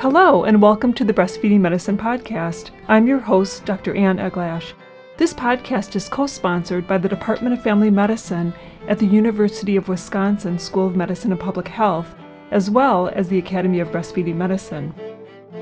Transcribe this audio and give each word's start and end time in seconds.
Hello, 0.00 0.44
and 0.44 0.62
welcome 0.62 0.94
to 0.94 1.04
the 1.04 1.12
Breastfeeding 1.12 1.60
Medicine 1.60 1.98
Podcast. 1.98 2.70
I'm 2.88 3.06
your 3.06 3.18
host, 3.18 3.66
Dr. 3.66 3.94
Ann 3.94 4.16
Eglash. 4.16 4.72
This 5.18 5.34
podcast 5.34 5.94
is 5.94 6.08
co 6.08 6.26
sponsored 6.26 6.86
by 6.86 6.96
the 6.96 7.06
Department 7.06 7.52
of 7.52 7.62
Family 7.62 7.90
Medicine 7.90 8.54
at 8.88 8.98
the 8.98 9.04
University 9.04 9.76
of 9.76 9.88
Wisconsin 9.88 10.58
School 10.58 10.86
of 10.86 10.96
Medicine 10.96 11.32
and 11.32 11.40
Public 11.40 11.68
Health, 11.68 12.14
as 12.50 12.70
well 12.70 13.08
as 13.08 13.28
the 13.28 13.36
Academy 13.36 13.78
of 13.78 13.88
Breastfeeding 13.88 14.36
Medicine. 14.36 14.94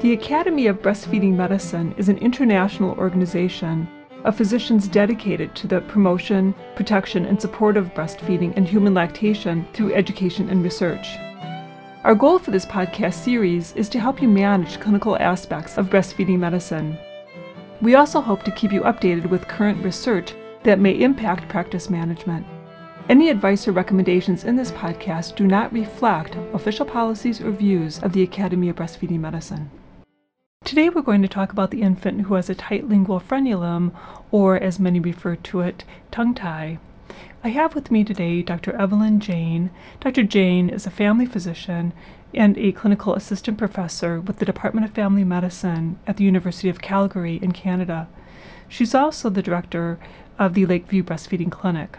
The 0.02 0.12
Academy 0.12 0.68
of 0.68 0.82
Breastfeeding 0.82 1.34
Medicine 1.34 1.92
is 1.98 2.08
an 2.08 2.18
international 2.18 2.96
organization 2.96 3.88
of 4.22 4.36
physicians 4.36 4.86
dedicated 4.86 5.56
to 5.56 5.66
the 5.66 5.80
promotion, 5.80 6.54
protection, 6.76 7.24
and 7.24 7.42
support 7.42 7.76
of 7.76 7.92
breastfeeding 7.92 8.52
and 8.54 8.68
human 8.68 8.94
lactation 8.94 9.66
through 9.72 9.94
education 9.94 10.48
and 10.48 10.62
research. 10.62 11.08
Our 12.04 12.14
goal 12.14 12.38
for 12.38 12.52
this 12.52 12.64
podcast 12.64 13.14
series 13.24 13.72
is 13.74 13.88
to 13.88 13.98
help 13.98 14.22
you 14.22 14.28
manage 14.28 14.78
clinical 14.78 15.18
aspects 15.18 15.76
of 15.76 15.90
breastfeeding 15.90 16.38
medicine. 16.38 16.96
We 17.82 17.96
also 17.96 18.20
hope 18.20 18.44
to 18.44 18.52
keep 18.52 18.72
you 18.72 18.82
updated 18.82 19.28
with 19.28 19.48
current 19.48 19.82
research 19.82 20.32
that 20.62 20.78
may 20.78 20.92
impact 20.92 21.48
practice 21.48 21.90
management. 21.90 22.46
Any 23.08 23.30
advice 23.30 23.66
or 23.66 23.72
recommendations 23.72 24.44
in 24.44 24.54
this 24.54 24.70
podcast 24.70 25.34
do 25.34 25.48
not 25.48 25.72
reflect 25.72 26.36
official 26.54 26.86
policies 26.86 27.40
or 27.40 27.50
views 27.50 27.98
of 27.98 28.12
the 28.12 28.22
Academy 28.22 28.68
of 28.68 28.76
Breastfeeding 28.76 29.18
Medicine. 29.18 29.68
Today 30.64 30.90
we're 30.90 31.02
going 31.02 31.22
to 31.22 31.28
talk 31.28 31.50
about 31.50 31.72
the 31.72 31.82
infant 31.82 32.20
who 32.20 32.34
has 32.34 32.48
a 32.48 32.54
tight 32.54 32.88
lingual 32.88 33.18
frenulum, 33.18 33.90
or 34.30 34.56
as 34.56 34.78
many 34.78 35.00
refer 35.00 35.34
to 35.34 35.60
it, 35.62 35.84
tongue 36.12 36.34
tie. 36.34 36.78
I 37.44 37.50
have 37.50 37.76
with 37.76 37.92
me 37.92 38.02
today 38.02 38.42
Dr. 38.42 38.74
Evelyn 38.74 39.20
Jain. 39.20 39.70
Dr. 40.00 40.24
Jain 40.24 40.68
is 40.68 40.86
a 40.86 40.90
family 40.90 41.24
physician 41.24 41.92
and 42.34 42.58
a 42.58 42.72
clinical 42.72 43.14
assistant 43.14 43.58
professor 43.58 44.20
with 44.20 44.38
the 44.38 44.44
Department 44.44 44.84
of 44.84 44.92
Family 44.92 45.22
Medicine 45.22 46.00
at 46.04 46.16
the 46.16 46.24
University 46.24 46.68
of 46.68 46.82
Calgary 46.82 47.38
in 47.40 47.52
Canada. 47.52 48.08
She's 48.68 48.92
also 48.92 49.30
the 49.30 49.40
director 49.40 50.00
of 50.36 50.54
the 50.54 50.66
Lakeview 50.66 51.04
Breastfeeding 51.04 51.52
Clinic. 51.52 51.98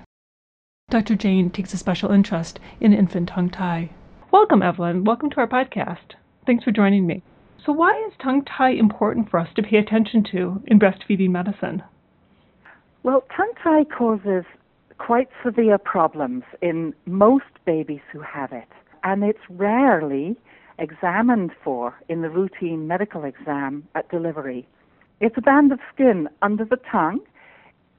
Dr. 0.89 1.15
Jain 1.15 1.49
takes 1.49 1.73
a 1.73 1.77
special 1.77 2.11
interest 2.11 2.59
in 2.81 2.91
infant 2.91 3.29
tongue 3.29 3.49
tie. 3.49 3.91
Welcome, 4.31 4.61
Evelyn. 4.61 5.05
Welcome 5.05 5.29
to 5.29 5.37
our 5.37 5.47
podcast. 5.47 6.15
Thanks 6.45 6.65
for 6.65 6.71
joining 6.71 7.07
me. 7.07 7.23
So, 7.65 7.71
why 7.71 7.91
is 8.07 8.13
tongue 8.21 8.43
tie 8.43 8.71
important 8.71 9.29
for 9.29 9.39
us 9.39 9.49
to 9.55 9.63
pay 9.63 9.77
attention 9.77 10.25
to 10.31 10.61
in 10.67 10.79
breastfeeding 10.79 11.29
medicine? 11.29 11.83
Well, 13.03 13.23
tongue 13.33 13.53
tie 13.63 13.85
causes 13.85 14.43
quite 14.99 15.29
severe 15.43 15.77
problems 15.77 16.43
in 16.61 16.93
most 17.05 17.45
babies 17.65 18.01
who 18.11 18.19
have 18.19 18.51
it, 18.51 18.67
and 19.03 19.23
it's 19.23 19.39
rarely 19.49 20.37
examined 20.77 21.51
for 21.63 21.95
in 22.07 22.21
the 22.21 22.29
routine 22.29 22.87
medical 22.87 23.23
exam 23.23 23.87
at 23.95 24.09
delivery. 24.09 24.67
It's 25.19 25.37
a 25.37 25.41
band 25.41 25.71
of 25.71 25.79
skin 25.93 26.29
under 26.41 26.63
the 26.63 26.79
tongue. 26.91 27.19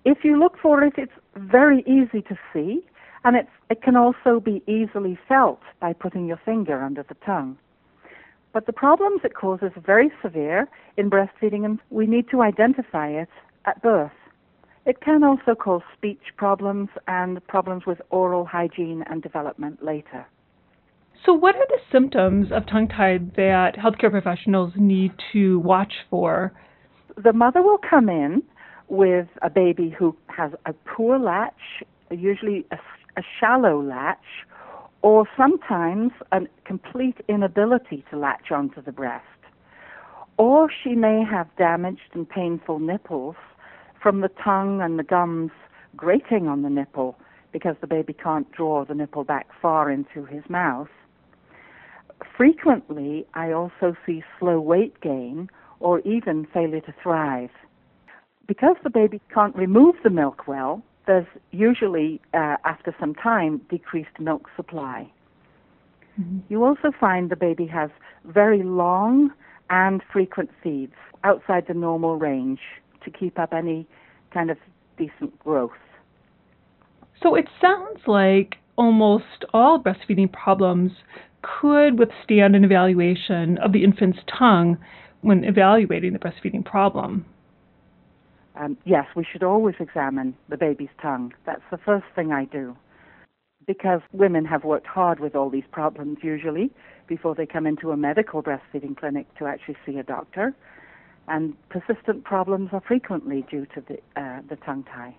If 0.04 0.18
you 0.24 0.38
look 0.38 0.56
for 0.62 0.82
it, 0.82 0.94
it's 0.96 1.12
very 1.36 1.80
easy 1.80 2.22
to 2.22 2.38
see, 2.52 2.80
and 3.24 3.36
it 3.36 3.82
can 3.82 3.96
also 3.96 4.40
be 4.40 4.62
easily 4.66 5.18
felt 5.28 5.60
by 5.80 5.92
putting 5.92 6.26
your 6.26 6.40
finger 6.44 6.80
under 6.82 7.02
the 7.02 7.16
tongue. 7.26 7.58
But 8.52 8.66
the 8.66 8.72
problems 8.72 9.20
it 9.24 9.34
causes 9.34 9.72
are 9.76 9.82
very 9.82 10.10
severe 10.22 10.68
in 10.96 11.10
breastfeeding, 11.10 11.64
and 11.64 11.78
we 11.90 12.06
need 12.06 12.28
to 12.30 12.42
identify 12.42 13.08
it 13.08 13.28
at 13.64 13.82
birth. 13.82 14.19
It 14.90 15.00
can 15.02 15.22
also 15.22 15.54
cause 15.54 15.82
speech 15.96 16.34
problems 16.36 16.88
and 17.06 17.46
problems 17.46 17.86
with 17.86 18.02
oral 18.10 18.44
hygiene 18.44 19.04
and 19.08 19.22
development 19.22 19.84
later. 19.84 20.26
So, 21.24 21.32
what 21.32 21.54
are 21.54 21.66
the 21.68 21.78
symptoms 21.92 22.48
of 22.50 22.66
tongue 22.66 22.88
tied 22.88 23.36
that 23.36 23.76
healthcare 23.76 24.10
professionals 24.10 24.72
need 24.74 25.12
to 25.32 25.60
watch 25.60 25.92
for? 26.10 26.52
The 27.22 27.32
mother 27.32 27.62
will 27.62 27.78
come 27.78 28.08
in 28.08 28.42
with 28.88 29.28
a 29.42 29.48
baby 29.48 29.94
who 29.96 30.16
has 30.26 30.50
a 30.66 30.72
poor 30.72 31.20
latch, 31.20 31.84
usually 32.10 32.66
a, 32.72 32.78
a 33.16 33.22
shallow 33.38 33.80
latch, 33.80 34.26
or 35.02 35.24
sometimes 35.36 36.10
a 36.32 36.40
complete 36.64 37.18
inability 37.28 38.04
to 38.10 38.18
latch 38.18 38.50
onto 38.50 38.82
the 38.82 38.90
breast. 38.90 39.24
Or 40.36 40.68
she 40.82 40.96
may 40.96 41.22
have 41.22 41.46
damaged 41.56 42.10
and 42.12 42.28
painful 42.28 42.80
nipples 42.80 43.36
from 44.02 44.20
the 44.20 44.30
tongue 44.42 44.80
and 44.80 44.98
the 44.98 45.02
gums 45.02 45.50
grating 45.96 46.48
on 46.48 46.62
the 46.62 46.70
nipple 46.70 47.16
because 47.52 47.76
the 47.80 47.86
baby 47.86 48.12
can't 48.12 48.50
draw 48.52 48.84
the 48.84 48.94
nipple 48.94 49.24
back 49.24 49.48
far 49.60 49.90
into 49.90 50.24
his 50.24 50.42
mouth. 50.48 50.88
Frequently, 52.36 53.26
I 53.34 53.52
also 53.52 53.96
see 54.06 54.22
slow 54.38 54.60
weight 54.60 55.00
gain 55.00 55.48
or 55.80 56.00
even 56.00 56.46
failure 56.52 56.80
to 56.80 56.94
thrive. 57.02 57.50
Because 58.46 58.76
the 58.82 58.90
baby 58.90 59.20
can't 59.32 59.54
remove 59.56 59.96
the 60.02 60.10
milk 60.10 60.46
well, 60.46 60.82
there's 61.06 61.26
usually, 61.50 62.20
uh, 62.34 62.56
after 62.64 62.94
some 63.00 63.14
time, 63.14 63.60
decreased 63.70 64.18
milk 64.20 64.48
supply. 64.54 65.10
Mm-hmm. 66.20 66.40
You 66.48 66.64
also 66.64 66.92
find 66.98 67.30
the 67.30 67.36
baby 67.36 67.66
has 67.66 67.90
very 68.24 68.62
long 68.62 69.30
and 69.70 70.02
frequent 70.12 70.50
feeds 70.62 70.94
outside 71.24 71.66
the 71.68 71.74
normal 71.74 72.16
range 72.16 72.60
to 73.04 73.10
keep 73.10 73.38
up 73.38 73.52
any 73.52 73.86
kind 74.32 74.50
of 74.50 74.58
decent 74.96 75.38
growth. 75.40 75.70
So 77.22 77.34
it 77.34 77.46
sounds 77.60 78.00
like 78.06 78.56
almost 78.76 79.44
all 79.52 79.82
breastfeeding 79.82 80.32
problems 80.32 80.92
could 81.42 81.98
withstand 81.98 82.56
an 82.56 82.64
evaluation 82.64 83.58
of 83.58 83.72
the 83.72 83.84
infant's 83.84 84.18
tongue 84.38 84.78
when 85.22 85.44
evaluating 85.44 86.12
the 86.12 86.18
breastfeeding 86.18 86.64
problem. 86.64 87.24
Um, 88.56 88.76
yes, 88.84 89.06
we 89.16 89.24
should 89.30 89.42
always 89.42 89.74
examine 89.80 90.34
the 90.48 90.56
baby's 90.56 90.90
tongue. 91.00 91.32
That's 91.46 91.62
the 91.70 91.78
first 91.78 92.06
thing 92.14 92.32
I 92.32 92.44
do. 92.46 92.76
Because 93.66 94.00
women 94.12 94.44
have 94.44 94.64
worked 94.64 94.86
hard 94.86 95.20
with 95.20 95.34
all 95.34 95.50
these 95.50 95.64
problems 95.70 96.18
usually 96.22 96.70
before 97.06 97.34
they 97.34 97.46
come 97.46 97.66
into 97.66 97.90
a 97.90 97.96
medical 97.96 98.42
breastfeeding 98.42 98.96
clinic 98.96 99.26
to 99.38 99.46
actually 99.46 99.76
see 99.86 99.98
a 99.98 100.02
doctor 100.02 100.54
and 101.30 101.54
persistent 101.68 102.24
problems 102.24 102.70
are 102.72 102.82
frequently 102.86 103.46
due 103.48 103.64
to 103.66 103.82
the, 103.88 104.20
uh, 104.20 104.40
the 104.48 104.56
tongue 104.56 104.84
tie. 104.84 105.16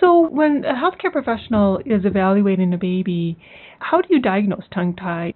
So, 0.00 0.28
when 0.28 0.64
a 0.64 0.72
healthcare 0.72 1.12
professional 1.12 1.78
is 1.84 2.04
evaluating 2.04 2.72
a 2.72 2.78
baby, 2.78 3.38
how 3.78 4.00
do 4.00 4.08
you 4.10 4.20
diagnose 4.20 4.64
tongue 4.72 4.96
tie? 4.96 5.34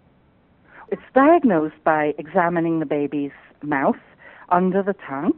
It's 0.90 1.02
diagnosed 1.14 1.76
by 1.84 2.14
examining 2.18 2.80
the 2.80 2.86
baby's 2.86 3.30
mouth 3.62 4.00
under 4.48 4.82
the 4.82 4.94
tongue, 5.06 5.32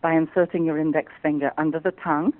by 0.00 0.12
inserting 0.12 0.64
your 0.64 0.78
index 0.78 1.10
finger 1.22 1.50
under 1.58 1.80
the 1.80 1.92
tongue. 2.04 2.32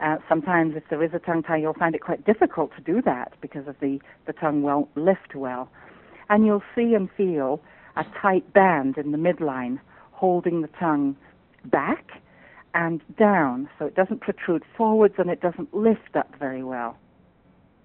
Uh, 0.00 0.16
sometimes, 0.28 0.74
if 0.76 0.84
there 0.88 1.02
is 1.02 1.10
a 1.12 1.18
tongue 1.18 1.42
tie, 1.42 1.56
you'll 1.56 1.74
find 1.74 1.94
it 1.94 2.00
quite 2.00 2.24
difficult 2.24 2.70
to 2.76 2.82
do 2.82 3.02
that 3.02 3.32
because 3.40 3.66
of 3.66 3.74
the, 3.80 3.98
the 4.26 4.32
tongue 4.32 4.62
won't 4.62 4.88
lift 4.96 5.34
well. 5.34 5.68
And 6.28 6.46
you'll 6.46 6.62
see 6.74 6.94
and 6.94 7.08
feel 7.16 7.60
a 7.96 8.04
tight 8.22 8.52
band 8.52 8.96
in 8.98 9.12
the 9.12 9.18
midline 9.18 9.80
holding 10.16 10.62
the 10.62 10.70
tongue 10.80 11.14
back 11.66 12.22
and 12.74 13.00
down 13.18 13.68
so 13.78 13.86
it 13.86 13.94
doesn't 13.94 14.20
protrude 14.20 14.62
forwards 14.76 15.14
and 15.18 15.30
it 15.30 15.40
doesn't 15.40 15.72
lift 15.74 16.16
up 16.16 16.34
very 16.38 16.64
well. 16.64 16.96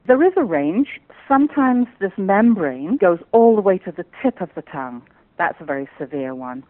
There 0.07 0.25
is 0.25 0.33
a 0.35 0.43
range. 0.43 0.99
Sometimes 1.27 1.87
this 1.99 2.11
membrane 2.17 2.97
goes 2.97 3.19
all 3.31 3.55
the 3.55 3.61
way 3.61 3.77
to 3.79 3.91
the 3.91 4.05
tip 4.21 4.41
of 4.41 4.49
the 4.55 4.63
tongue. 4.63 5.01
That's 5.37 5.59
a 5.59 5.65
very 5.65 5.87
severe 5.99 6.33
one. 6.33 6.63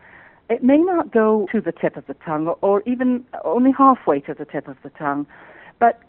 It 0.50 0.64
may 0.64 0.78
not 0.78 1.14
go 1.14 1.48
to 1.52 1.62
the 1.62 1.72
tip 1.72 1.96
of 1.96 2.06
the 2.08 2.16
tongue 2.26 2.48
or, 2.62 2.84
even 2.86 3.24
only 3.46 3.72
halfway 3.72 4.20
to 4.22 4.34
the 4.34 4.46
tip 4.46 4.68
of 4.68 4.78
the 4.84 4.90
tongue. 4.90 5.26
But 5.80 6.02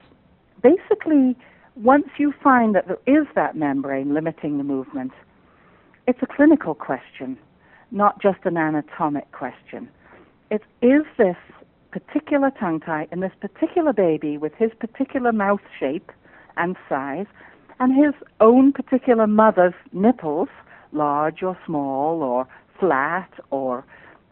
basically, 0.62 1.36
once 1.76 2.06
you 2.18 2.32
find 2.42 2.74
that 2.74 2.88
there 2.88 2.98
is 3.06 3.26
that 3.34 3.54
membrane 3.54 4.12
limiting 4.12 4.58
the 4.58 4.64
movement, 4.64 5.12
it's 6.08 6.18
a 6.22 6.26
clinical 6.26 6.74
question 6.74 7.38
not 7.92 8.20
just 8.20 8.38
an 8.44 8.56
anatomic 8.56 9.30
question. 9.32 9.88
It 10.50 10.62
is 10.80 11.02
is 11.02 11.06
this 11.18 11.36
particular 11.92 12.50
tongue 12.58 12.80
tie 12.80 13.06
in 13.12 13.20
this 13.20 13.32
particular 13.40 13.92
baby 13.92 14.36
with 14.38 14.52
his 14.54 14.70
particular 14.80 15.30
mouth 15.30 15.60
shape 15.78 16.10
and 16.56 16.76
size 16.88 17.26
and 17.78 17.94
his 17.94 18.14
own 18.40 18.72
particular 18.72 19.26
mother's 19.26 19.74
nipples, 19.92 20.48
large 20.92 21.42
or 21.42 21.56
small 21.66 22.22
or 22.22 22.46
flat 22.80 23.30
or 23.50 23.84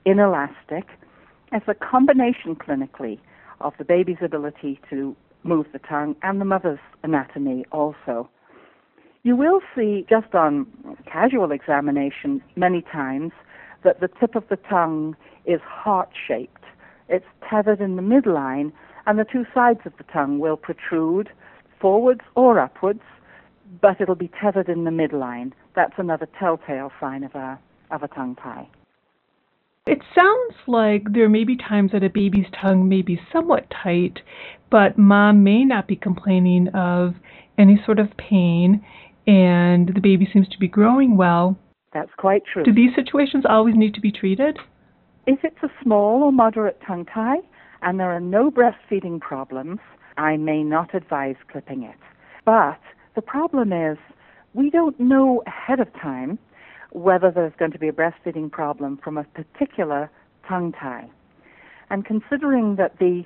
inelastic. 0.04 0.86
It's 1.52 1.68
a 1.68 1.74
combination 1.74 2.56
clinically 2.56 3.18
of 3.60 3.74
the 3.78 3.84
baby's 3.84 4.22
ability 4.22 4.80
to 4.88 5.14
move 5.42 5.66
the 5.72 5.78
tongue 5.78 6.16
and 6.22 6.40
the 6.40 6.44
mother's 6.44 6.78
anatomy 7.02 7.64
also. 7.72 8.28
You 9.22 9.36
will 9.36 9.60
see 9.76 10.06
just 10.08 10.34
on 10.34 10.66
casual 11.06 11.52
examination 11.52 12.42
many 12.56 12.82
times 12.82 13.32
that 13.84 14.00
the 14.00 14.08
tip 14.08 14.34
of 14.34 14.44
the 14.48 14.56
tongue 14.56 15.16
is 15.44 15.60
heart 15.62 16.10
shaped. 16.26 16.64
It's 17.08 17.26
tethered 17.48 17.80
in 17.80 17.96
the 17.96 18.02
midline, 18.02 18.72
and 19.06 19.18
the 19.18 19.24
two 19.24 19.44
sides 19.52 19.80
of 19.84 19.92
the 19.98 20.04
tongue 20.04 20.38
will 20.38 20.56
protrude 20.56 21.30
forwards 21.80 22.20
or 22.34 22.58
upwards, 22.58 23.02
but 23.80 24.00
it'll 24.00 24.14
be 24.14 24.30
tethered 24.40 24.68
in 24.68 24.84
the 24.84 24.90
midline. 24.90 25.52
That's 25.74 25.94
another 25.96 26.28
telltale 26.38 26.92
sign 27.00 27.24
of 27.24 27.34
a, 27.34 27.58
of 27.90 28.02
a 28.02 28.08
tongue 28.08 28.36
tie. 28.36 28.68
It 29.86 30.00
sounds 30.14 30.54
like 30.66 31.12
there 31.12 31.28
may 31.28 31.44
be 31.44 31.56
times 31.56 31.92
that 31.92 32.04
a 32.04 32.10
baby's 32.10 32.46
tongue 32.60 32.88
may 32.88 33.02
be 33.02 33.20
somewhat 33.32 33.66
tight, 33.82 34.20
but 34.70 34.98
mom 34.98 35.42
may 35.42 35.64
not 35.64 35.88
be 35.88 35.96
complaining 35.96 36.68
of 36.68 37.14
any 37.58 37.80
sort 37.84 37.98
of 37.98 38.08
pain 38.16 38.84
and 39.26 39.92
the 39.94 40.00
baby 40.00 40.28
seems 40.32 40.48
to 40.48 40.58
be 40.58 40.68
growing 40.68 41.16
well. 41.16 41.58
That's 41.92 42.10
quite 42.16 42.42
true. 42.52 42.62
Do 42.62 42.72
these 42.72 42.94
situations 42.94 43.44
always 43.48 43.75
need 43.76 43.94
to 43.94 44.00
be 44.00 44.12
treated? 44.12 44.58
If 45.26 45.40
it's 45.42 45.62
a 45.62 45.70
small 45.82 46.22
or 46.22 46.32
moderate 46.32 46.81
tongue 46.87 47.04
tie 47.04 47.38
and 47.82 47.98
there 47.98 48.10
are 48.10 48.20
no 48.20 48.50
breastfeeding 48.50 49.20
problems, 49.20 49.81
I 50.16 50.37
may 50.37 50.62
not 50.62 50.94
advise 50.94 51.37
clipping 51.50 51.82
it. 51.82 51.96
But 52.44 52.81
the 53.14 53.22
problem 53.22 53.72
is 53.72 53.98
we 54.54 54.70
don't 54.70 54.98
know 54.98 55.42
ahead 55.46 55.81
of 55.81 55.92
time 55.94 56.38
whether 56.92 57.31
there's 57.31 57.52
going 57.58 57.72
to 57.72 57.78
be 57.78 57.88
a 57.88 57.92
breastfeeding 57.92 58.50
problem 58.50 58.98
from 59.02 59.16
a 59.16 59.25
particular 59.25 60.10
tongue 60.48 60.72
tie. 60.72 61.08
And 61.88 62.04
considering 62.04 62.76
that 62.76 62.98
the 62.98 63.25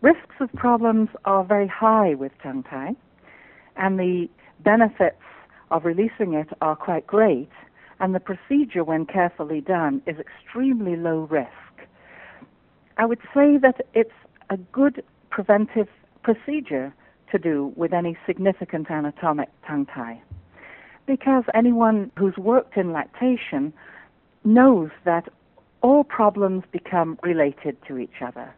risks 0.00 0.36
of 0.40 0.52
problems 0.52 1.08
are 1.24 1.44
very 1.44 1.68
high 1.68 2.14
with 2.14 2.32
tongue 2.42 2.64
tie 2.68 2.94
and 3.76 3.98
the 3.98 4.28
benefits 4.60 5.22
of 5.70 5.84
releasing 5.84 6.34
it 6.34 6.48
are 6.60 6.76
quite 6.76 7.06
great, 7.06 7.50
and 8.00 8.14
the 8.14 8.20
procedure, 8.20 8.84
when 8.84 9.06
carefully 9.06 9.60
done, 9.60 10.02
is 10.06 10.16
extremely 10.18 10.96
low 10.96 11.26
risk. 11.30 11.50
I 12.98 13.06
would 13.06 13.20
say 13.34 13.58
that 13.58 13.80
it's 13.94 14.10
a 14.50 14.56
good 14.56 15.02
preventive 15.30 15.88
procedure 16.22 16.94
to 17.32 17.38
do 17.38 17.72
with 17.76 17.92
any 17.92 18.16
significant 18.26 18.90
anatomic 18.90 19.48
tongue 19.66 19.86
tie. 19.86 20.20
Because 21.06 21.44
anyone 21.54 22.10
who's 22.18 22.36
worked 22.36 22.76
in 22.76 22.92
lactation 22.92 23.72
knows 24.44 24.90
that 25.04 25.28
all 25.82 26.04
problems 26.04 26.64
become 26.72 27.18
related 27.22 27.76
to 27.86 27.98
each 27.98 28.22
other. 28.24 28.54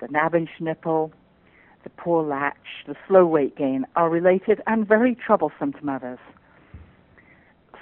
The 0.00 0.08
Nabenschnippel, 0.08 1.10
the 1.84 1.90
poor 1.90 2.22
latch, 2.22 2.84
the 2.86 2.96
slow 3.06 3.26
weight 3.26 3.56
gain 3.56 3.86
are 3.96 4.10
related 4.10 4.62
and 4.66 4.86
very 4.86 5.14
troublesome 5.14 5.72
to 5.72 5.84
mothers. 5.84 6.18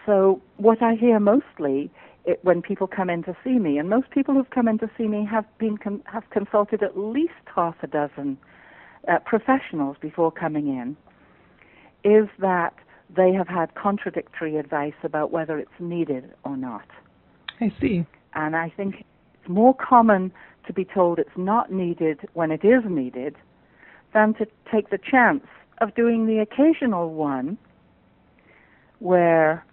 So, 0.07 0.41
what 0.57 0.83
I 0.83 0.95
hear 0.95 1.19
mostly 1.19 1.91
it, 2.25 2.39
when 2.43 2.63
people 2.63 2.87
come 2.87 3.11
in 3.11 3.23
to 3.25 3.37
see 3.45 3.59
me, 3.59 3.79
and 3.79 3.91
most 3.91 4.11
people 4.11 4.35
who've 4.35 4.51
come 4.51 4.69
in 4.69 4.79
to 4.79 4.91
see 4.97 5.09
me 5.09 5.27
have 5.31 5.45
been 5.59 5.77
con- 5.77 6.03
have 6.07 6.29
consulted 6.31 6.83
at 6.83 6.97
least 6.97 7.33
half 7.55 7.75
a 7.83 7.87
dozen 7.87 8.39
uh, 9.09 9.19
professionals 9.25 9.97
before 10.01 10.31
coming 10.31 10.69
in, 10.69 10.97
is 12.05 12.29
that 12.39 12.75
they 13.15 13.33
have 13.33 13.49
had 13.49 13.75
contradictory 13.75 14.57
advice 14.57 14.95
about 15.03 15.31
whether 15.31 15.59
it's 15.59 15.71
needed 15.79 16.33
or 16.45 16.57
not. 16.57 16.87
I 17.61 17.73
see. 17.81 18.05
And 18.35 18.57
I 18.57 18.73
think 18.77 19.05
it's 19.35 19.49
more 19.49 19.75
common 19.75 20.33
to 20.67 20.73
be 20.73 20.85
told 20.85 21.19
it's 21.19 21.31
not 21.37 21.73
needed 21.73 22.29
when 22.35 22.51
it 22.51 22.65
is 22.65 22.83
needed 22.89 23.37
than 24.13 24.35
to 24.35 24.47
take 24.71 24.91
the 24.91 24.99
chance 24.99 25.45
of 25.81 25.95
doing 25.95 26.27
the 26.27 26.39
occasional 26.39 27.13
one 27.13 27.59
where 28.99 29.65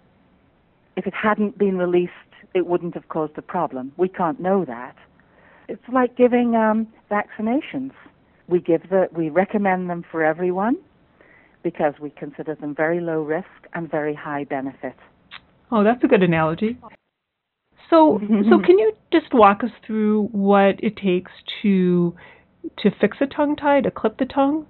if 0.96 1.06
it 1.06 1.14
hadn't 1.14 1.58
been 1.58 1.78
released, 1.78 2.12
it 2.54 2.66
wouldn't 2.66 2.94
have 2.94 3.08
caused 3.08 3.36
a 3.36 3.42
problem. 3.42 3.92
We 3.96 4.08
can't 4.08 4.40
know 4.40 4.64
that. 4.64 4.94
It's 5.68 5.82
like 5.92 6.16
giving 6.16 6.54
um, 6.54 6.88
vaccinations. 7.10 7.92
We 8.48 8.60
give 8.60 8.82
the, 8.90 9.08
we 9.12 9.30
recommend 9.30 9.88
them 9.88 10.04
for 10.10 10.22
everyone 10.22 10.76
because 11.62 11.94
we 12.00 12.10
consider 12.10 12.54
them 12.54 12.74
very 12.74 13.00
low 13.00 13.22
risk 13.22 13.48
and 13.72 13.90
very 13.90 14.14
high 14.14 14.44
benefit. 14.44 14.94
Oh, 15.70 15.82
that's 15.82 16.04
a 16.04 16.06
good 16.06 16.22
analogy. 16.22 16.78
So, 17.90 18.20
so 18.50 18.58
can 18.58 18.78
you 18.78 18.92
just 19.12 19.32
walk 19.32 19.64
us 19.64 19.70
through 19.86 20.28
what 20.32 20.82
it 20.82 20.96
takes 20.96 21.32
to 21.62 22.14
to 22.78 22.90
fix 22.98 23.18
a 23.20 23.26
tongue 23.26 23.56
tie, 23.56 23.80
to 23.82 23.90
clip 23.90 24.18
the 24.18 24.24
tongue? 24.24 24.66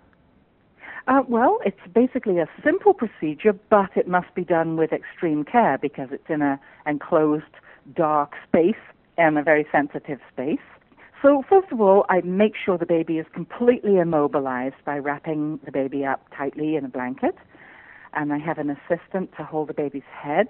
Uh, 1.06 1.20
well, 1.28 1.58
it's 1.66 1.76
basically 1.94 2.38
a 2.38 2.46
simple 2.64 2.94
procedure, 2.94 3.52
but 3.68 3.90
it 3.94 4.08
must 4.08 4.34
be 4.34 4.42
done 4.42 4.76
with 4.76 4.90
extreme 4.92 5.44
care 5.44 5.76
because 5.76 6.08
it's 6.10 6.30
in 6.30 6.40
an 6.40 6.58
enclosed, 6.86 7.44
dark 7.94 8.32
space 8.48 8.80
and 9.18 9.36
a 9.38 9.42
very 9.42 9.66
sensitive 9.70 10.18
space. 10.32 10.64
So, 11.20 11.42
first 11.48 11.70
of 11.72 11.80
all, 11.80 12.06
I 12.08 12.20
make 12.22 12.54
sure 12.62 12.78
the 12.78 12.86
baby 12.86 13.18
is 13.18 13.26
completely 13.34 13.98
immobilized 13.98 14.76
by 14.84 14.98
wrapping 14.98 15.60
the 15.64 15.72
baby 15.72 16.04
up 16.04 16.22
tightly 16.36 16.76
in 16.76 16.84
a 16.84 16.88
blanket. 16.88 17.34
And 18.14 18.32
I 18.32 18.38
have 18.38 18.58
an 18.58 18.70
assistant 18.70 19.30
to 19.36 19.44
hold 19.44 19.68
the 19.68 19.74
baby's 19.74 20.02
head 20.10 20.48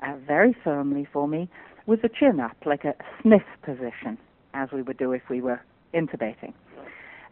uh, 0.00 0.14
very 0.26 0.56
firmly 0.62 1.08
for 1.12 1.26
me 1.26 1.48
with 1.86 2.02
the 2.02 2.08
chin 2.08 2.38
up, 2.38 2.56
like 2.66 2.84
a 2.84 2.94
sniff 3.22 3.42
position, 3.64 4.18
as 4.54 4.68
we 4.72 4.82
would 4.82 4.98
do 4.98 5.12
if 5.12 5.22
we 5.28 5.40
were 5.40 5.60
intubating. 5.94 6.52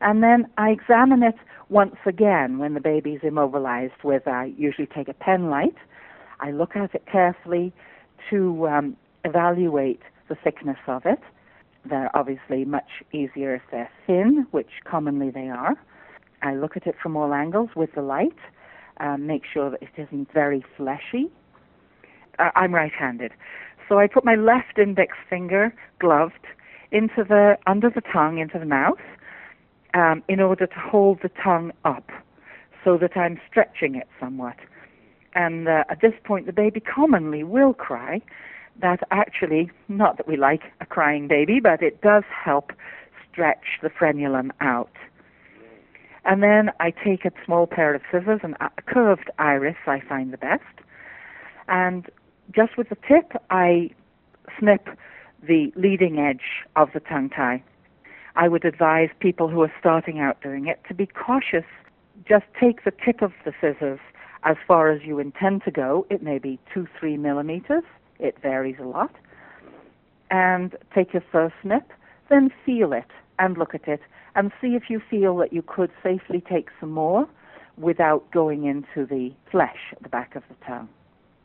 And 0.01 0.23
then 0.23 0.47
I 0.59 0.71
examine 0.71 1.23
it 1.23 1.37
once 1.69 1.97
again 2.05 2.59
when 2.59 2.75
the 2.75 2.81
baby's 2.81 3.21
immobilized 3.23 4.03
with, 4.05 4.29
I 4.29 4.53
usually 4.57 4.87
take 4.87 5.09
a 5.09 5.15
pen 5.15 5.51
light. 5.51 5.77
I 6.41 6.51
look 6.51 6.77
at 6.77 6.95
it 6.95 7.05
carefully 7.11 7.73
to 8.31 8.69
um, 8.69 8.97
evaluate 9.25 10.01
the 10.29 10.35
thickness 10.35 10.79
of 10.87 11.03
it. 11.07 11.21
They're 11.89 12.15
obviously 12.15 12.65
much 12.65 13.03
easier 13.13 13.55
if 13.55 13.63
they're 13.71 13.91
thin, 14.07 14.47
which 14.51 14.71
commonly 14.85 15.31
they 15.31 15.49
are. 15.49 15.75
I 16.43 16.55
look 16.55 16.77
at 16.77 16.87
it 16.87 16.97
from 17.03 17.17
all 17.17 17.33
angles 17.33 17.71
with 17.75 17.91
the 17.95 18.03
light, 18.03 18.37
um, 18.99 19.27
make 19.27 19.43
sure 19.51 19.71
that 19.71 19.83
it 19.83 19.91
isn't 19.97 20.33
very 20.33 20.65
fleshy. 20.77 21.31
Uh, 22.39 22.51
I'm 22.55 22.75
right 22.75 22.93
handed. 22.93 23.33
So 23.89 23.99
I 23.99 24.07
put 24.09 24.25
my 24.25 24.35
left 24.35 24.79
index 24.79 25.17
finger, 25.31 25.75
gloved, 26.01 26.47
into 26.93 27.25
the 27.25 27.57
under 27.67 27.91
the 27.91 28.03
tongue, 28.13 28.39
into 28.39 28.59
the 28.59 28.67
mouth, 28.67 28.99
um, 29.97 30.23
in 30.29 30.41
order 30.41 30.67
to 30.67 30.79
hold 30.79 31.21
the 31.23 31.31
tongue 31.43 31.73
up 31.85 32.11
so 32.85 32.99
that 32.99 33.17
I'm 33.17 33.41
stretching 33.51 33.95
it 33.97 34.07
somewhat. 34.21 34.57
And 35.35 35.67
uh, 35.67 35.85
at 35.89 36.03
this 36.03 36.13
point, 36.23 36.47
the 36.47 36.53
baby 36.53 36.81
commonly 36.81 37.43
will 37.43 37.73
cry. 37.73 38.21
That 38.81 39.01
actually, 39.11 39.71
not 39.89 40.19
that 40.19 40.29
we 40.29 40.37
like 40.37 40.65
a 40.81 40.87
crying 40.87 41.29
baby, 41.29 41.61
but 41.61 41.83
it 41.83 42.03
does 42.03 42.25
help 42.45 42.73
stretch 43.31 43.81
the 43.83 43.89
frenulum 43.89 44.51
out. 44.61 44.93
And 46.27 46.43
then 46.43 46.71
I 46.79 46.91
take 46.91 47.25
a 47.25 47.31
small 47.45 47.67
pair 47.67 47.95
of 47.95 48.03
scissors, 48.13 48.41
and 48.43 48.55
a 48.61 48.71
curved 48.87 49.31
iris 49.39 49.77
I 49.87 50.01
find 50.07 50.33
the 50.33 50.39
best. 50.39 50.63
And 51.69 52.11
just 52.55 52.77
with 52.77 52.91
the 52.91 52.97
tip, 52.97 53.33
I 53.49 53.91
snip 54.59 54.89
the 55.43 55.73
leading 55.75 56.19
edge 56.19 56.65
of 56.75 56.91
the 56.93 57.01
tongue 57.01 57.31
tie. 57.31 57.63
I 58.37 58.49
would 58.49 58.67
advise 58.67 59.09
people 59.19 59.49
who 59.49 59.63
are 59.63 59.73
starting 59.81 60.21
out 60.21 60.43
doing 60.43 60.67
it 60.67 60.81
to 60.89 60.95
be 60.95 61.07
cautious. 61.07 61.65
Just 62.29 62.45
take 62.61 62.85
the 62.85 62.91
tip 62.91 63.23
of 63.23 63.33
the 63.47 63.53
scissors 63.61 63.99
as 64.45 64.57
far 64.69 64.91
as 64.91 65.03
you 65.03 65.19
intend 65.19 65.65
to 65.65 65.71
go. 65.71 66.07
It 66.11 66.23
may 66.23 66.39
be 66.39 66.59
two, 66.73 66.87
three 67.01 67.17
millimeters. 67.17 67.83
It 68.19 68.37
varies 68.43 68.77
a 68.79 68.85
lot. 68.85 69.15
And 70.31 70.77
take 70.95 71.15
your 71.15 71.25
first 71.33 71.55
snip, 71.63 71.91
then 72.29 72.51
feel 72.67 72.93
it 72.93 73.11
and 73.39 73.57
look 73.57 73.75
at 73.75 73.89
it 73.89 74.01
and 74.35 74.53
see 74.61 74.75
if 74.75 74.91
you 74.91 75.01
feel 75.01 75.37
that 75.39 75.53
you 75.53 75.63
could 75.63 75.91
safely 76.03 76.43
take 76.47 76.69
some 76.79 76.91
more 76.91 77.27
without 77.79 78.31
going 78.33 78.65
into 78.65 79.07
the 79.07 79.33
flesh 79.51 79.93
at 79.93 80.03
the 80.03 80.09
back 80.11 80.37
of 80.37 80.43
the 80.49 80.67
tongue 80.67 80.89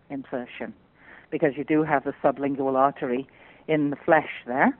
insertion. 0.09 0.73
Because 1.29 1.55
you 1.55 1.63
do 1.63 1.83
have 1.83 2.03
the 2.03 2.13
sublingual 2.21 2.75
artery 2.75 3.27
in 3.69 3.91
the 3.91 3.95
flesh 3.95 4.29
there 4.45 4.77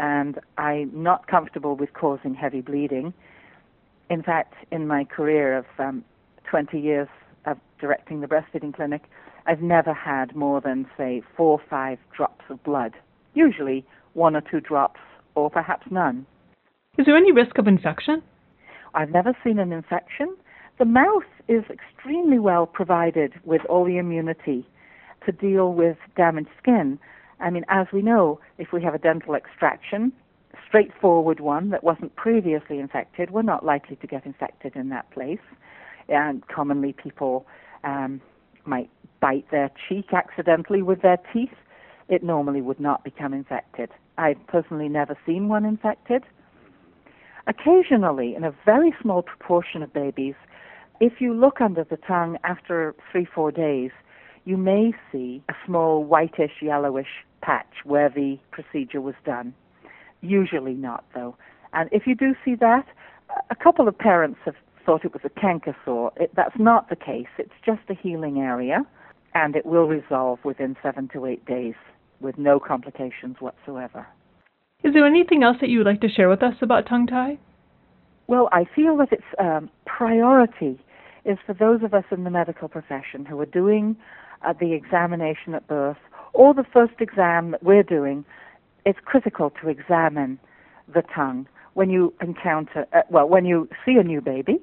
and 0.00 0.40
I'm 0.56 0.90
not 0.94 1.26
comfortable 1.26 1.76
with 1.76 1.92
causing 1.92 2.34
heavy 2.34 2.62
bleeding. 2.62 3.12
In 4.08 4.22
fact, 4.22 4.54
in 4.72 4.86
my 4.86 5.04
career 5.04 5.58
of 5.58 5.66
um, 5.78 6.04
20 6.50 6.80
years 6.80 7.08
of 7.44 7.58
directing 7.78 8.22
the 8.22 8.26
breastfeeding 8.26 8.74
clinic, 8.74 9.02
I've 9.46 9.60
never 9.60 9.92
had 9.92 10.34
more 10.34 10.60
than, 10.60 10.86
say, 10.96 11.22
four 11.36 11.60
or 11.60 11.62
five 11.68 11.98
drops 12.16 12.44
of 12.48 12.62
blood. 12.64 12.94
Usually 13.34 13.84
one 14.14 14.34
or 14.34 14.40
two 14.40 14.60
drops, 14.60 15.00
or 15.34 15.50
perhaps 15.50 15.86
none. 15.90 16.26
Is 16.98 17.06
there 17.06 17.16
any 17.16 17.30
risk 17.30 17.58
of 17.58 17.66
infection? 17.66 18.22
I've 18.94 19.10
never 19.10 19.36
seen 19.44 19.58
an 19.58 19.70
infection. 19.70 20.34
The 20.78 20.86
mouth 20.86 21.24
is 21.46 21.62
extremely 21.70 22.38
well 22.38 22.66
provided 22.66 23.34
with 23.44 23.60
all 23.68 23.84
the 23.84 23.98
immunity 23.98 24.66
to 25.26 25.32
deal 25.32 25.74
with 25.74 25.98
damaged 26.16 26.48
skin. 26.60 26.98
I 27.40 27.50
mean, 27.50 27.64
as 27.68 27.86
we 27.92 28.02
know, 28.02 28.40
if 28.58 28.72
we 28.72 28.82
have 28.82 28.94
a 28.94 28.98
dental 28.98 29.34
extraction, 29.34 30.12
straightforward 30.68 31.40
one 31.40 31.70
that 31.70 31.82
wasn't 31.82 32.14
previously 32.16 32.78
infected, 32.78 33.30
we're 33.30 33.42
not 33.42 33.64
likely 33.64 33.96
to 33.96 34.06
get 34.06 34.26
infected 34.26 34.76
in 34.76 34.88
that 34.90 35.10
place. 35.10 35.40
And 36.08 36.46
commonly, 36.48 36.92
people 36.92 37.46
um, 37.84 38.20
might 38.66 38.90
bite 39.20 39.50
their 39.50 39.70
cheek 39.88 40.12
accidentally 40.12 40.82
with 40.82 41.02
their 41.02 41.18
teeth. 41.32 41.54
It 42.08 42.22
normally 42.22 42.60
would 42.60 42.80
not 42.80 43.04
become 43.04 43.32
infected. 43.32 43.90
I've 44.18 44.44
personally 44.48 44.88
never 44.88 45.16
seen 45.24 45.48
one 45.48 45.64
infected. 45.64 46.24
Occasionally, 47.46 48.34
in 48.34 48.44
a 48.44 48.54
very 48.64 48.94
small 49.00 49.22
proportion 49.22 49.82
of 49.82 49.92
babies, 49.92 50.34
if 51.00 51.14
you 51.20 51.32
look 51.32 51.60
under 51.60 51.84
the 51.84 51.96
tongue 51.96 52.36
after 52.44 52.94
three, 53.10 53.24
four 53.24 53.50
days, 53.50 53.90
you 54.44 54.56
may 54.56 54.92
see 55.10 55.42
a 55.48 55.54
small 55.64 56.04
whitish, 56.04 56.52
yellowish 56.60 57.24
patch 57.42 57.84
where 57.84 58.08
the 58.08 58.38
procedure 58.50 59.00
was 59.00 59.14
done. 59.24 59.54
Usually 60.20 60.74
not, 60.74 61.04
though. 61.14 61.36
And 61.72 61.88
if 61.92 62.06
you 62.06 62.14
do 62.14 62.34
see 62.44 62.54
that, 62.56 62.86
a 63.50 63.56
couple 63.56 63.88
of 63.88 63.96
parents 63.96 64.38
have 64.44 64.56
thought 64.84 65.04
it 65.04 65.12
was 65.12 65.22
a 65.24 65.40
canker 65.40 65.76
sore. 65.84 66.12
It, 66.16 66.32
that's 66.34 66.58
not 66.58 66.88
the 66.88 66.96
case. 66.96 67.28
It's 67.38 67.52
just 67.64 67.82
a 67.88 67.94
healing 67.94 68.38
area, 68.38 68.84
and 69.34 69.56
it 69.56 69.64
will 69.64 69.86
resolve 69.86 70.40
within 70.44 70.76
seven 70.82 71.08
to 71.12 71.26
eight 71.26 71.44
days 71.46 71.74
with 72.20 72.38
no 72.38 72.58
complications 72.60 73.36
whatsoever. 73.40 74.06
Is 74.82 74.94
there 74.94 75.06
anything 75.06 75.42
else 75.42 75.58
that 75.60 75.68
you 75.70 75.78
would 75.78 75.86
like 75.86 76.00
to 76.00 76.08
share 76.08 76.28
with 76.28 76.42
us 76.42 76.54
about 76.60 76.86
tongue 76.86 77.06
tie? 77.06 77.38
Well, 78.26 78.48
I 78.52 78.64
feel 78.74 78.96
that 78.98 79.12
its 79.12 79.24
um, 79.38 79.70
priority 79.86 80.80
is 81.24 81.38
for 81.46 81.54
those 81.54 81.82
of 81.82 81.92
us 81.94 82.04
in 82.10 82.24
the 82.24 82.30
medical 82.30 82.68
profession 82.68 83.26
who 83.26 83.38
are 83.40 83.46
doing 83.46 83.96
uh, 84.46 84.54
the 84.58 84.72
examination 84.72 85.54
at 85.54 85.66
birth 85.66 85.98
or 86.32 86.54
the 86.54 86.64
first 86.64 86.94
exam 87.00 87.52
that 87.52 87.62
we're 87.62 87.82
doing. 87.82 88.24
It's 88.84 88.98
critical 89.04 89.50
to 89.62 89.68
examine 89.68 90.38
the 90.92 91.02
tongue 91.14 91.46
when 91.74 91.90
you 91.90 92.12
encounter, 92.20 92.86
uh, 92.92 93.02
well, 93.10 93.28
when 93.28 93.44
you 93.44 93.68
see 93.84 93.96
a 93.96 94.02
new 94.02 94.20
baby, 94.20 94.60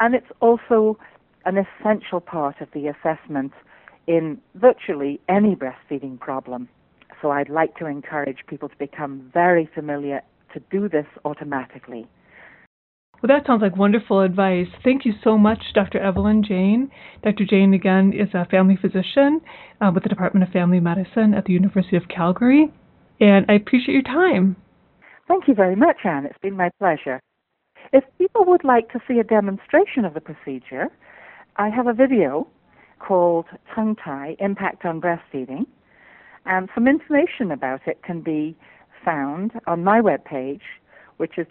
and 0.00 0.14
it's 0.14 0.30
also 0.40 0.98
an 1.44 1.56
essential 1.56 2.20
part 2.20 2.60
of 2.60 2.68
the 2.72 2.88
assessment 2.88 3.52
in 4.06 4.40
virtually 4.54 5.20
any 5.28 5.54
breastfeeding 5.54 6.18
problem. 6.18 6.68
So 7.20 7.30
I'd 7.30 7.48
like 7.48 7.76
to 7.76 7.86
encourage 7.86 8.38
people 8.46 8.68
to 8.68 8.76
become 8.76 9.30
very 9.32 9.68
familiar 9.74 10.22
to 10.54 10.60
do 10.70 10.88
this 10.88 11.06
automatically. 11.24 12.06
Well, 13.20 13.36
that 13.36 13.46
sounds 13.48 13.62
like 13.62 13.76
wonderful 13.76 14.20
advice. 14.20 14.68
Thank 14.84 15.04
you 15.04 15.12
so 15.24 15.36
much, 15.36 15.58
Dr. 15.74 15.98
Evelyn 15.98 16.44
Jain. 16.44 16.88
Dr. 17.24 17.44
Jain, 17.44 17.74
again, 17.74 18.12
is 18.12 18.28
a 18.32 18.44
family 18.46 18.76
physician 18.80 19.40
uh, 19.80 19.90
with 19.92 20.04
the 20.04 20.08
Department 20.08 20.46
of 20.46 20.52
Family 20.52 20.78
Medicine 20.78 21.34
at 21.34 21.44
the 21.44 21.52
University 21.52 21.96
of 21.96 22.04
Calgary. 22.08 22.72
And 23.18 23.44
I 23.48 23.54
appreciate 23.54 23.94
your 23.94 24.02
time. 24.02 24.54
Thank 25.26 25.48
you 25.48 25.54
very 25.54 25.74
much, 25.74 25.96
Ann. 26.04 26.26
It's 26.26 26.38
been 26.40 26.56
my 26.56 26.70
pleasure. 26.78 27.20
If 27.92 28.04
people 28.18 28.44
would 28.44 28.62
like 28.62 28.92
to 28.92 29.00
see 29.08 29.18
a 29.18 29.24
demonstration 29.24 30.04
of 30.04 30.14
the 30.14 30.20
procedure, 30.20 30.86
I 31.56 31.70
have 31.70 31.88
a 31.88 31.92
video 31.92 32.46
called 33.00 33.46
Tongue 33.74 33.96
Tie 33.96 34.36
Impact 34.38 34.84
on 34.84 35.00
Breastfeeding. 35.00 35.66
And 36.46 36.68
some 36.72 36.86
information 36.86 37.50
about 37.50 37.80
it 37.86 38.02
can 38.04 38.20
be 38.20 38.56
found 39.04 39.52
on 39.66 39.82
my 39.82 40.00
webpage, 40.00 40.60
which 41.16 41.36
is 41.36 41.46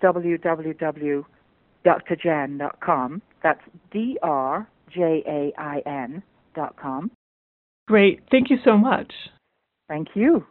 www.drjain.com. 1.87 3.21
That's 3.43 3.61
D 3.91 4.17
R 4.21 4.67
J 4.93 5.23
A 5.27 5.61
I 5.61 5.81
N.com. 5.85 7.11
Great. 7.87 8.21
Thank 8.29 8.49
you 8.49 8.57
so 8.65 8.77
much. 8.77 9.11
Thank 9.87 10.09
you. 10.15 10.45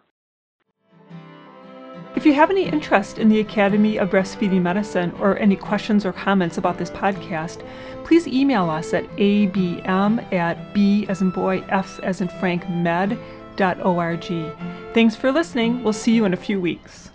If 2.17 2.25
you 2.25 2.33
have 2.33 2.51
any 2.51 2.67
interest 2.67 3.19
in 3.19 3.29
the 3.29 3.41
Academy 3.41 3.99
of 3.99 4.09
Breastfeeding 4.09 4.63
Medicine 4.63 5.13
or 5.21 5.39
any 5.39 5.55
questions 5.55 6.07
or 6.07 6.15
comments 6.15 6.57
about 6.57 6.79
this 6.79 6.89
podcast, 6.89 7.63
please 8.05 8.27
email 8.27 8.71
us 8.71 8.95
at 8.95 9.05
abm 9.19 10.33
at 10.33 10.73
b 10.73 11.07
as 11.11 11.21
in 11.21 11.31
boy, 11.31 11.63
f 11.69 12.01
as 12.03 12.23
in 12.23 12.29
frank 12.41 12.67
med.org. 12.71 14.25
Thanks 14.95 15.15
for 15.15 15.31
listening. 15.31 15.85
We'll 15.85 15.93
see 15.93 16.15
you 16.15 16.25
in 16.25 16.33
a 16.33 16.39
few 16.39 16.59
weeks. 16.59 17.11